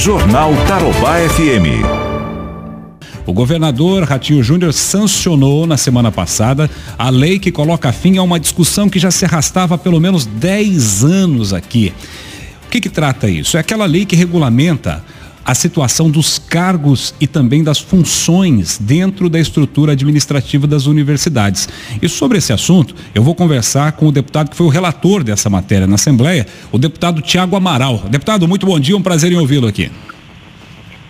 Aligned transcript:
Jornal 0.00 0.50
Tarobá 0.66 1.16
FM. 1.28 1.84
O 3.26 3.34
governador 3.34 4.04
Ratinho 4.04 4.42
Júnior 4.42 4.72
sancionou 4.72 5.66
na 5.66 5.76
semana 5.76 6.10
passada 6.10 6.70
a 6.98 7.10
lei 7.10 7.38
que 7.38 7.52
coloca 7.52 7.92
fim 7.92 8.16
a 8.16 8.22
uma 8.22 8.40
discussão 8.40 8.88
que 8.88 8.98
já 8.98 9.10
se 9.10 9.26
arrastava 9.26 9.74
há 9.74 9.78
pelo 9.78 10.00
menos 10.00 10.24
10 10.24 11.04
anos 11.04 11.52
aqui. 11.52 11.92
O 12.66 12.70
que, 12.70 12.80
que 12.80 12.88
trata 12.88 13.28
isso? 13.28 13.58
É 13.58 13.60
aquela 13.60 13.84
lei 13.84 14.06
que 14.06 14.16
regulamenta 14.16 15.04
a 15.50 15.54
situação 15.54 16.08
dos 16.08 16.38
cargos 16.38 17.12
e 17.20 17.26
também 17.26 17.64
das 17.64 17.80
funções 17.80 18.78
dentro 18.78 19.28
da 19.28 19.40
estrutura 19.40 19.92
administrativa 19.92 20.64
das 20.64 20.86
universidades. 20.86 21.68
E 22.00 22.08
sobre 22.08 22.38
esse 22.38 22.52
assunto, 22.52 22.94
eu 23.12 23.20
vou 23.20 23.34
conversar 23.34 23.90
com 23.92 24.06
o 24.06 24.12
deputado 24.12 24.48
que 24.48 24.56
foi 24.56 24.66
o 24.66 24.70
relator 24.70 25.24
dessa 25.24 25.50
matéria 25.50 25.88
na 25.88 25.96
Assembleia, 25.96 26.46
o 26.70 26.78
deputado 26.78 27.20
Tiago 27.20 27.56
Amaral. 27.56 27.98
Deputado, 28.08 28.46
muito 28.46 28.64
bom 28.64 28.78
dia, 28.78 28.96
um 28.96 29.02
prazer 29.02 29.32
em 29.32 29.38
ouvi-lo 29.38 29.66
aqui. 29.66 29.90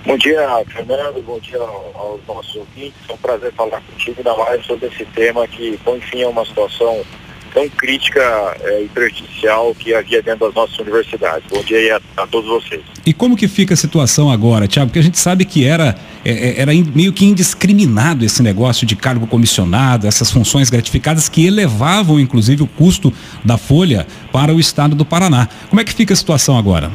Bom 0.06 0.16
dia, 0.16 0.40
Fernando, 0.68 1.22
bom 1.22 1.38
dia 1.38 1.60
aos 1.60 2.20
nossos 2.26 2.56
ouvintes. 2.56 2.98
É 3.10 3.12
um 3.12 3.18
prazer 3.18 3.52
falar 3.52 3.82
contigo, 3.82 4.16
ainda 4.16 4.34
mais 4.42 4.64
sobre 4.64 4.86
esse 4.86 5.04
tema 5.04 5.46
que 5.46 5.78
põe 5.84 6.00
fim 6.00 6.22
a 6.22 6.30
uma 6.30 6.46
situação 6.46 7.04
tão 7.52 7.68
crítica 7.68 8.56
é, 8.60 8.82
e 8.82 8.88
prejudicial 8.88 9.74
que 9.74 9.94
havia 9.94 10.22
dentro 10.22 10.46
das 10.46 10.54
nossas 10.54 10.78
universidades. 10.78 11.46
Bom 11.50 11.62
dia 11.62 12.00
a, 12.16 12.22
a, 12.22 12.26
todos 12.26 12.48
vocês. 12.48 12.82
E 13.10 13.12
como 13.12 13.36
que 13.36 13.48
fica 13.48 13.74
a 13.74 13.76
situação 13.76 14.30
agora, 14.30 14.68
Tiago? 14.68 14.88
Porque 14.88 15.00
a 15.00 15.02
gente 15.02 15.18
sabe 15.18 15.44
que 15.44 15.66
era, 15.66 15.96
é, 16.24 16.60
era 16.60 16.70
meio 16.94 17.12
que 17.12 17.24
indiscriminado 17.24 18.24
esse 18.24 18.40
negócio 18.40 18.86
de 18.86 18.94
cargo 18.94 19.26
comissionado, 19.26 20.06
essas 20.06 20.30
funções 20.30 20.70
gratificadas 20.70 21.28
que 21.28 21.44
elevavam, 21.44 22.20
inclusive, 22.20 22.62
o 22.62 22.68
custo 22.68 23.12
da 23.44 23.58
folha 23.58 24.06
para 24.30 24.54
o 24.54 24.60
estado 24.60 24.94
do 24.94 25.04
Paraná. 25.04 25.48
Como 25.68 25.80
é 25.80 25.84
que 25.84 25.92
fica 25.92 26.14
a 26.14 26.16
situação 26.16 26.56
agora? 26.56 26.92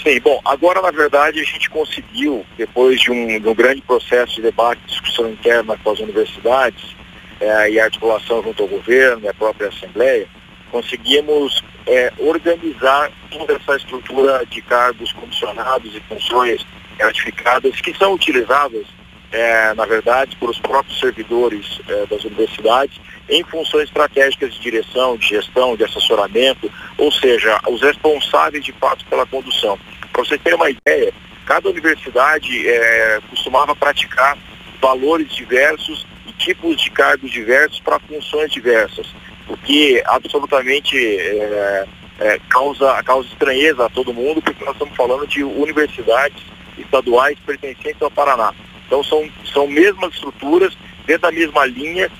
Sim, 0.00 0.20
bom, 0.20 0.40
agora 0.44 0.80
na 0.80 0.92
verdade 0.92 1.40
a 1.40 1.44
gente 1.44 1.68
conseguiu, 1.68 2.46
depois 2.56 3.00
de 3.00 3.10
um, 3.10 3.40
de 3.40 3.48
um 3.48 3.54
grande 3.56 3.80
processo 3.80 4.36
de 4.36 4.42
debate, 4.42 4.80
discussão 4.86 5.28
interna 5.28 5.76
com 5.82 5.90
as 5.90 5.98
universidades, 5.98 6.94
é, 7.40 7.72
e 7.72 7.80
articulação 7.80 8.44
junto 8.44 8.62
ao 8.62 8.68
governo 8.68 9.24
e 9.24 9.28
a 9.28 9.34
própria 9.34 9.70
Assembleia, 9.70 10.28
conseguimos 10.70 11.64
é, 11.88 12.12
organizar 12.18 13.10
toda 13.30 13.54
essa 13.54 13.76
estrutura 13.76 14.44
de 14.46 14.60
cargos 14.62 15.10
comissionados 15.12 15.94
e 15.94 16.00
funções 16.00 16.64
gratificadas 16.98 17.80
que 17.80 17.96
são 17.96 18.12
utilizadas, 18.12 18.86
é, 19.32 19.74
na 19.74 19.86
verdade, 19.86 20.36
por 20.36 20.50
os 20.50 20.58
próprios 20.58 21.00
servidores 21.00 21.80
é, 21.88 22.06
das 22.06 22.24
universidades 22.24 23.00
em 23.28 23.42
funções 23.44 23.84
estratégicas 23.84 24.54
de 24.54 24.60
direção, 24.60 25.16
de 25.16 25.28
gestão, 25.28 25.76
de 25.76 25.84
assessoramento, 25.84 26.70
ou 26.96 27.10
seja, 27.10 27.58
os 27.68 27.82
responsáveis 27.82 28.64
de 28.64 28.72
fato 28.72 29.04
pela 29.06 29.26
condução. 29.26 29.78
Para 30.12 30.24
vocês 30.24 30.40
terem 30.42 30.58
uma 30.58 30.70
ideia, 30.70 31.12
cada 31.46 31.68
universidade 31.68 32.68
é, 32.68 33.20
costumava 33.30 33.74
praticar 33.74 34.36
valores 34.80 35.34
diversos 35.34 36.06
tipos 36.38 36.80
de 36.80 36.90
cargos 36.90 37.30
diversos 37.30 37.80
para 37.80 37.98
funções 37.98 38.50
diversas, 38.50 39.06
o 39.48 39.56
que 39.56 40.02
absolutamente 40.06 40.96
é, 40.96 41.86
é, 42.20 42.38
causa, 42.48 43.02
causa 43.02 43.28
estranheza 43.28 43.86
a 43.86 43.88
todo 43.88 44.12
mundo, 44.12 44.42
porque 44.42 44.64
nós 44.64 44.74
estamos 44.74 44.96
falando 44.96 45.26
de 45.26 45.42
universidades 45.42 46.42
estaduais 46.76 47.38
pertencentes 47.40 48.02
ao 48.02 48.10
Paraná. 48.10 48.52
Então 48.86 49.02
são, 49.02 49.28
são 49.52 49.66
mesmas 49.66 50.14
estruturas, 50.14 50.76
dentro 51.06 51.22
da 51.22 51.32
mesma 51.32 51.64
linha, 51.66 52.10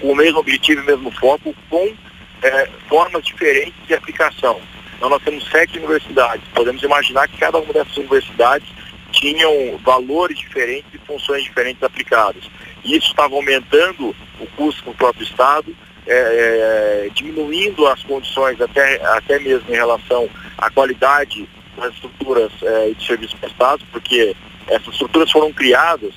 com 0.00 0.12
o 0.12 0.16
mesmo 0.16 0.38
objetivo 0.38 0.82
e 0.82 0.86
mesmo 0.86 1.10
foco, 1.12 1.54
com 1.68 1.92
é, 2.42 2.68
formas 2.88 3.24
diferentes 3.24 3.86
de 3.86 3.94
aplicação. 3.94 4.60
Então 4.96 5.08
nós 5.08 5.22
temos 5.22 5.48
sete 5.48 5.78
universidades. 5.78 6.46
Podemos 6.54 6.82
imaginar 6.82 7.28
que 7.28 7.38
cada 7.38 7.58
uma 7.58 7.72
dessas 7.72 7.96
universidades 7.96 8.68
tinham 9.12 9.78
valores 9.78 10.38
diferentes 10.38 10.92
e 10.94 10.98
funções 10.98 11.42
diferentes 11.42 11.82
aplicadas. 11.82 12.44
Isso 12.84 13.08
estava 13.08 13.34
aumentando 13.34 14.14
o 14.38 14.46
custo 14.56 14.82
para 14.82 14.92
o 14.92 14.94
próprio 14.94 15.24
Estado, 15.24 15.74
é, 16.06 17.06
é, 17.06 17.08
diminuindo 17.14 17.86
as 17.86 18.02
condições 18.02 18.60
até, 18.60 19.00
até 19.16 19.38
mesmo 19.38 19.68
em 19.68 19.76
relação 19.76 20.28
à 20.58 20.70
qualidade 20.70 21.48
das 21.76 21.94
estruturas 21.94 22.52
é, 22.62 22.90
de 22.90 23.06
serviços 23.06 23.38
prestados, 23.38 23.84
porque 23.90 24.34
essas 24.66 24.92
estruturas 24.92 25.30
foram 25.30 25.52
criadas 25.52 26.12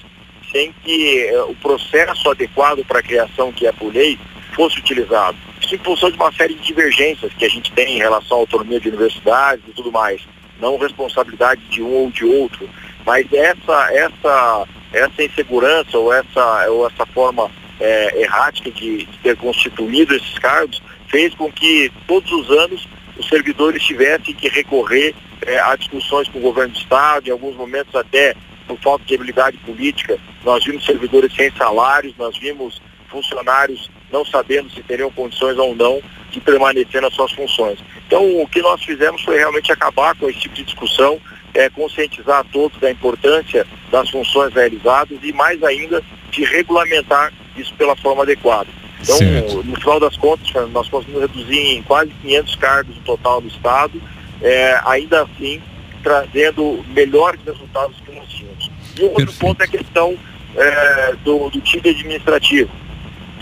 sem 0.51 0.73
que 0.83 1.25
é, 1.27 1.41
o 1.43 1.55
processo 1.55 2.29
adequado 2.29 2.83
para 2.85 2.99
a 2.99 3.03
criação, 3.03 3.51
que 3.51 3.65
é 3.65 3.71
por 3.71 3.93
lei, 3.93 4.19
fosse 4.53 4.79
utilizado. 4.79 5.37
Isso 5.61 5.75
em 5.75 5.79
função 5.79 6.11
de 6.11 6.15
uma 6.15 6.31
série 6.33 6.53
de 6.53 6.61
divergências 6.61 7.33
que 7.33 7.45
a 7.45 7.49
gente 7.49 7.71
tem 7.71 7.95
em 7.95 7.99
relação 7.99 8.37
à 8.37 8.39
autonomia 8.41 8.79
de 8.79 8.89
universidades 8.89 9.63
e 9.67 9.71
tudo 9.71 9.91
mais, 9.91 10.21
não 10.59 10.77
responsabilidade 10.77 11.61
de 11.69 11.81
um 11.81 11.91
ou 11.91 12.11
de 12.11 12.25
outro, 12.25 12.69
mas 13.05 13.25
essa, 13.33 13.89
essa 13.93 14.67
essa 14.93 15.23
insegurança 15.23 15.97
ou 15.97 16.13
essa, 16.13 16.69
ou 16.69 16.87
essa 16.87 17.05
forma 17.07 17.49
é, 17.83 18.21
errática 18.21 18.71
de, 18.71 19.05
de 19.05 19.17
ter 19.17 19.35
constituído 19.35 20.15
esses 20.15 20.39
cargos 20.39 20.81
fez 21.09 21.35
com 21.35 21.51
que 21.51 21.91
todos 22.07 22.31
os 22.31 22.49
anos 22.49 22.87
os 23.17 23.27
servidores 23.27 23.83
tivessem 23.83 24.33
que 24.33 24.47
recorrer 24.47 25.13
é, 25.45 25.59
a 25.59 25.75
discussões 25.75 26.29
com 26.29 26.39
o 26.39 26.41
governo 26.41 26.73
do 26.73 26.79
Estado, 26.79 27.27
em 27.27 27.31
alguns 27.31 27.55
momentos 27.57 27.93
até 27.93 28.33
por 28.65 28.79
falta 28.79 29.03
de 29.03 29.13
habilidade 29.13 29.57
política, 29.57 30.17
nós 30.45 30.63
vimos 30.63 30.85
servidores 30.85 31.35
sem 31.35 31.51
salários, 31.51 32.15
nós 32.17 32.37
vimos 32.37 32.81
funcionários 33.09 33.91
não 34.09 34.25
sabendo 34.25 34.71
se 34.71 34.81
teriam 34.81 35.11
condições 35.11 35.57
ou 35.57 35.75
não 35.75 36.01
de 36.31 36.39
permanecer 36.39 37.01
nas 37.01 37.13
suas 37.13 37.33
funções. 37.33 37.79
Então, 38.07 38.41
o 38.41 38.47
que 38.47 38.61
nós 38.61 38.81
fizemos 38.81 39.21
foi 39.21 39.37
realmente 39.37 39.71
acabar 39.71 40.15
com 40.15 40.29
esse 40.29 40.39
tipo 40.39 40.55
de 40.55 40.63
discussão, 40.63 41.19
é, 41.53 41.69
conscientizar 41.69 42.39
a 42.39 42.43
todos 42.45 42.79
da 42.79 42.89
importância 42.89 43.67
das 43.91 44.09
funções 44.09 44.53
realizadas 44.53 45.19
e 45.21 45.33
mais 45.33 45.61
ainda 45.63 46.01
de 46.31 46.45
regulamentar 46.45 47.33
isso 47.57 47.73
pela 47.75 47.95
forma 47.95 48.23
adequada. 48.23 48.69
Então, 49.01 49.17
certo. 49.17 49.63
no 49.63 49.75
final 49.75 49.99
das 49.99 50.15
contas, 50.15 50.49
nós 50.71 50.87
conseguimos 50.87 51.21
reduzir 51.21 51.77
em 51.77 51.83
quase 51.83 52.11
500 52.21 52.55
cargos 52.55 52.95
no 52.95 53.01
total 53.01 53.41
do 53.41 53.47
Estado, 53.47 54.01
é, 54.41 54.79
ainda 54.85 55.23
assim 55.23 55.61
trazendo 56.01 56.83
melhores 56.89 57.39
resultados 57.45 57.95
que 58.05 58.11
nós 58.13 58.27
tínhamos. 58.29 58.69
E 58.97 59.01
o 59.01 59.05
outro 59.05 59.25
Perfeito. 59.25 59.39
ponto 59.39 59.61
é 59.61 59.65
a 59.65 59.67
questão 59.67 60.17
é, 60.55 61.15
do, 61.23 61.49
do 61.49 61.61
time 61.61 61.89
administrativo, 61.89 62.69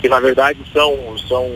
que 0.00 0.08
na 0.08 0.20
verdade 0.20 0.58
são, 0.72 0.96
são, 1.28 1.50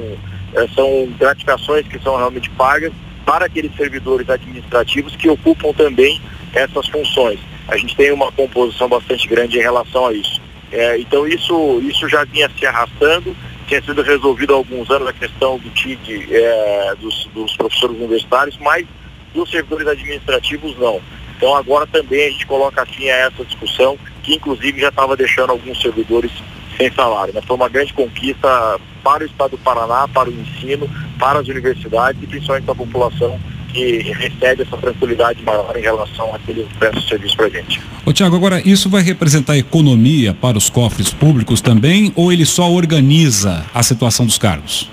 é, 0.54 0.66
são 0.68 1.08
gratificações 1.18 1.86
que 1.86 1.98
são 2.00 2.16
realmente 2.16 2.50
pagas 2.50 2.92
para 3.24 3.46
aqueles 3.46 3.74
servidores 3.76 4.28
administrativos 4.30 5.16
que 5.16 5.28
ocupam 5.28 5.72
também 5.72 6.20
essas 6.52 6.86
funções. 6.88 7.40
A 7.68 7.76
gente 7.76 7.96
tem 7.96 8.12
uma 8.12 8.30
composição 8.30 8.88
bastante 8.88 9.26
grande 9.26 9.58
em 9.58 9.62
relação 9.62 10.06
a 10.06 10.12
isso. 10.12 10.35
É, 10.72 10.98
então 10.98 11.26
isso, 11.26 11.80
isso 11.82 12.08
já 12.08 12.24
vinha 12.24 12.50
se 12.58 12.66
arrastando, 12.66 13.36
tinha 13.66 13.82
sido 13.82 14.02
resolvido 14.02 14.52
há 14.52 14.56
alguns 14.56 14.90
anos 14.90 15.08
a 15.08 15.12
questão 15.12 15.58
do 15.58 15.70
TID 15.70 16.28
é, 16.30 16.94
dos, 17.00 17.28
dos 17.34 17.56
professores 17.56 17.96
universitários, 17.96 18.56
mas 18.58 18.86
dos 19.32 19.50
servidores 19.50 19.86
administrativos 19.86 20.76
não. 20.78 21.00
Então 21.36 21.54
agora 21.54 21.86
também 21.86 22.28
a 22.28 22.30
gente 22.30 22.46
coloca 22.46 22.86
fim 22.86 23.08
a 23.08 23.16
essa 23.16 23.44
discussão, 23.44 23.98
que 24.22 24.34
inclusive 24.34 24.80
já 24.80 24.88
estava 24.88 25.16
deixando 25.16 25.50
alguns 25.50 25.80
servidores 25.80 26.32
sem 26.76 26.90
salário. 26.92 27.32
Né? 27.34 27.40
Foi 27.42 27.56
uma 27.56 27.68
grande 27.68 27.92
conquista 27.92 28.80
para 29.02 29.22
o 29.22 29.26
Estado 29.26 29.52
do 29.52 29.58
Paraná, 29.58 30.08
para 30.08 30.28
o 30.28 30.32
ensino, 30.32 30.88
para 31.18 31.38
as 31.38 31.48
universidades 31.48 32.20
e 32.22 32.26
principalmente 32.26 32.64
para 32.64 32.74
a 32.74 32.78
população 32.78 33.40
que 33.72 33.98
recebe 34.12 34.62
essa 34.62 34.76
tranquilidade 34.76 35.42
maior 35.42 35.76
em 35.76 35.82
relação 35.82 36.34
àquele 36.34 36.66
preço 36.78 37.00
de 37.00 37.08
serviço 37.08 37.36
para 37.36 37.46
a 37.46 37.50
gente. 37.50 37.80
Ô 38.04 38.12
Tiago, 38.12 38.36
agora 38.36 38.60
isso 38.64 38.88
vai 38.88 39.02
representar 39.02 39.56
economia 39.56 40.34
para 40.34 40.56
os 40.56 40.70
cofres 40.70 41.12
públicos 41.12 41.60
também 41.60 42.12
ou 42.14 42.32
ele 42.32 42.46
só 42.46 42.70
organiza 42.70 43.64
a 43.74 43.82
situação 43.82 44.26
dos 44.26 44.38
cargos? 44.38 44.90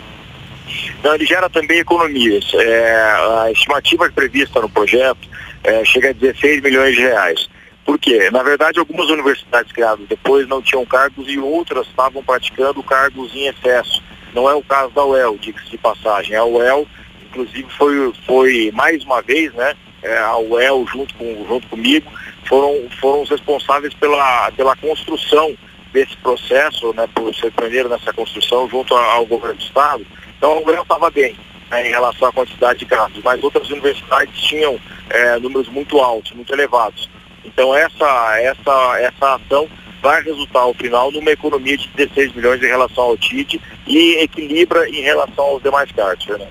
Não, 1.04 1.14
ele 1.16 1.26
gera 1.26 1.50
também 1.50 1.80
economias. 1.80 2.46
É, 2.54 3.02
a 3.46 3.52
estimativa 3.52 4.10
prevista 4.10 4.62
no 4.62 4.70
projeto 4.70 5.28
é, 5.64 5.84
chega 5.86 6.10
a 6.10 6.14
16 6.14 6.62
milhões 6.62 6.96
de 6.96 7.02
reais. 7.02 7.50
Por 7.86 8.00
quê? 8.00 8.30
Na 8.32 8.42
verdade, 8.44 8.80
algumas 8.80 9.10
universidades 9.10 9.72
criadas 9.72 10.08
depois 10.08 10.48
não 10.48 10.62
tinham 10.62 10.86
cargos 10.86 11.28
e 11.28 11.38
outras 11.38 11.86
estavam 11.88 12.24
praticando 12.24 12.82
cargos 12.82 13.36
em 13.36 13.48
excesso. 13.48 14.02
Não 14.34 14.50
é 14.50 14.54
o 14.54 14.64
caso 14.64 14.92
da 14.94 15.06
UEL, 15.06 15.38
diga-se 15.40 15.70
de 15.70 15.78
passagem. 15.78 16.36
A 16.36 16.46
UEL 16.46 16.88
inclusive 17.34 17.68
foi, 17.78 18.14
foi 18.26 18.72
mais 18.74 19.04
uma 19.04 19.22
vez, 19.22 19.52
né, 19.54 19.74
é, 20.04 20.18
a 20.20 20.38
UEL 20.38 20.86
junto, 20.88 21.14
com, 21.16 21.46
junto 21.48 21.68
comigo, 21.68 22.12
foram, 22.46 22.88
foram 23.00 23.24
os 23.24 23.30
responsáveis 23.30 23.94
pela, 23.96 24.52
pela 24.52 24.76
construção 24.76 25.56
desse 25.92 26.16
processo, 26.18 26.94
né, 26.94 27.08
por 27.14 27.34
ser 27.34 27.52
pioneiro 27.52 27.90
nessa 27.90 28.14
construção 28.14 28.70
junto 28.70 28.96
ao 28.96 29.26
governo 29.26 29.56
do 29.56 29.64
Estado. 29.64 30.06
Então 30.38 30.52
a 30.52 30.60
UEL 30.60 30.84
estava 30.84 31.10
bem 31.10 31.36
né, 31.72 31.88
em 31.88 31.92
relação 31.92 32.28
à 32.28 32.32
quantidade 32.32 32.80
de 32.80 32.86
casos, 32.86 33.22
mas 33.24 33.44
outras 33.44 33.70
universidades 33.70 34.40
tinham 34.42 34.80
é, 35.10 35.40
números 35.40 35.70
muito 35.70 36.00
altos, 36.00 36.32
muito 36.34 36.54
elevados. 36.54 37.10
Então 37.46 37.76
essa, 37.76 38.40
essa, 38.40 39.00
essa 39.00 39.36
ação 39.36 39.70
vai 40.02 40.22
resultar 40.22 40.60
ao 40.60 40.74
final 40.74 41.12
numa 41.12 41.32
economia 41.32 41.78
de 41.78 41.88
16 41.96 42.34
milhões 42.34 42.62
em 42.62 42.68
relação 42.68 43.06
ao 43.06 43.18
TID 43.18 43.62
e 43.88 44.16
equilibra 44.22 44.88
em 44.90 45.02
relação 45.02 45.46
aos 45.46 45.64
demais 45.64 45.90
cargos, 45.94 46.26
Fernando. 46.26 46.42